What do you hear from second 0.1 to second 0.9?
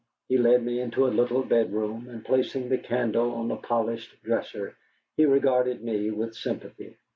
He led me